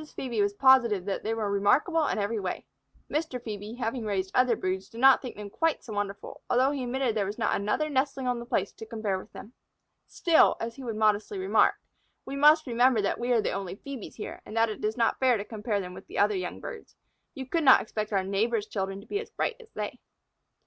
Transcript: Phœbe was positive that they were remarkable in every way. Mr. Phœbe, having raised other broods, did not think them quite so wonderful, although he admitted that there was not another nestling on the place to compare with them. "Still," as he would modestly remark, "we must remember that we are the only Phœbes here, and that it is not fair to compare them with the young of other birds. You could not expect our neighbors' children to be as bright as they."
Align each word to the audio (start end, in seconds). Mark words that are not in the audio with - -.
Phœbe 0.00 0.40
was 0.40 0.54
positive 0.54 1.04
that 1.04 1.22
they 1.24 1.34
were 1.34 1.50
remarkable 1.50 2.06
in 2.06 2.16
every 2.16 2.40
way. 2.40 2.64
Mr. 3.12 3.38
Phœbe, 3.38 3.76
having 3.76 4.06
raised 4.06 4.30
other 4.34 4.56
broods, 4.56 4.88
did 4.88 4.98
not 4.98 5.20
think 5.20 5.36
them 5.36 5.50
quite 5.50 5.84
so 5.84 5.92
wonderful, 5.92 6.40
although 6.48 6.70
he 6.70 6.82
admitted 6.84 7.08
that 7.08 7.14
there 7.16 7.26
was 7.26 7.36
not 7.36 7.54
another 7.54 7.90
nestling 7.90 8.26
on 8.26 8.38
the 8.38 8.46
place 8.46 8.72
to 8.72 8.86
compare 8.86 9.18
with 9.18 9.30
them. 9.34 9.52
"Still," 10.06 10.56
as 10.58 10.76
he 10.76 10.82
would 10.82 10.96
modestly 10.96 11.36
remark, 11.38 11.74
"we 12.24 12.34
must 12.34 12.66
remember 12.66 13.02
that 13.02 13.20
we 13.20 13.30
are 13.30 13.42
the 13.42 13.52
only 13.52 13.76
Phœbes 13.76 14.14
here, 14.14 14.40
and 14.46 14.56
that 14.56 14.70
it 14.70 14.82
is 14.82 14.96
not 14.96 15.20
fair 15.20 15.36
to 15.36 15.44
compare 15.44 15.80
them 15.80 15.92
with 15.92 16.06
the 16.06 16.14
young 16.14 16.24
of 16.24 16.32
other 16.32 16.60
birds. 16.60 16.96
You 17.34 17.44
could 17.44 17.62
not 17.64 17.82
expect 17.82 18.10
our 18.10 18.24
neighbors' 18.24 18.66
children 18.68 19.02
to 19.02 19.06
be 19.06 19.20
as 19.20 19.28
bright 19.28 19.56
as 19.60 19.68
they." 19.74 20.00